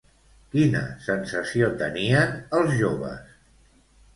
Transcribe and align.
Quina 0.55 0.79
sensació 1.09 1.69
tenien 1.83 2.33
els 2.61 2.75
joves? 2.81 3.37